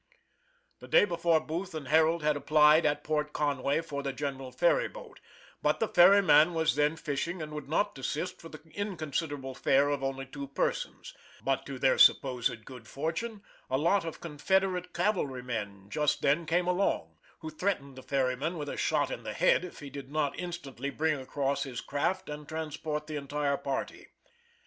The 0.79 0.87
day 0.87 1.05
before 1.05 1.39
Booth 1.39 1.75
and 1.75 1.87
Harold 1.89 2.23
had 2.23 2.35
applied 2.35 2.87
at 2.87 3.03
Port 3.03 3.33
Conway 3.33 3.81
for 3.81 4.01
the 4.01 4.11
general 4.11 4.51
ferry 4.51 4.87
boat, 4.87 5.19
but 5.61 5.79
the 5.79 5.87
ferryman 5.87 6.55
was 6.55 6.73
then 6.73 6.95
fishing 6.95 7.39
and 7.39 7.51
would 7.51 7.69
not 7.69 7.93
desist 7.93 8.41
for 8.41 8.49
the 8.49 8.63
inconsiderable 8.73 9.53
fare 9.53 9.89
of 9.89 10.01
only 10.03 10.25
two 10.25 10.47
persons, 10.47 11.13
but 11.43 11.67
to 11.67 11.77
their 11.77 11.99
supposed 11.99 12.65
good 12.65 12.87
fortune 12.87 13.43
a 13.69 13.77
lot 13.77 14.03
of 14.03 14.19
confederate 14.21 14.91
cavalrymen 14.91 15.87
just 15.87 16.23
then 16.23 16.47
came 16.47 16.65
along, 16.65 17.19
who 17.41 17.51
threatened 17.51 17.95
the 17.95 18.01
ferryman 18.01 18.57
with 18.57 18.69
a 18.69 18.77
shot 18.77 19.11
in 19.11 19.21
the 19.21 19.33
head 19.33 19.63
if 19.63 19.81
he 19.81 19.91
did 19.91 20.11
not 20.11 20.35
instantly 20.39 20.89
bring 20.89 21.21
across 21.21 21.61
his 21.61 21.79
craft 21.79 22.27
and 22.27 22.47
transport 22.49 23.05
the 23.05 23.17
entire 23.17 23.55
party. 23.55 24.07